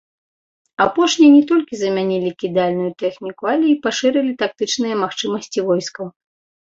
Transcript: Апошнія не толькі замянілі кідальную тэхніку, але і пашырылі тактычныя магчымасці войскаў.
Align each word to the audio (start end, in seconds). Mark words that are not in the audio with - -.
Апошнія 0.85 1.29
не 1.33 1.41
толькі 1.51 1.73
замянілі 1.81 2.31
кідальную 2.41 2.89
тэхніку, 3.03 3.43
але 3.55 3.65
і 3.75 3.79
пашырылі 3.87 4.33
тактычныя 4.41 4.95
магчымасці 5.07 5.59
войскаў. 5.69 6.05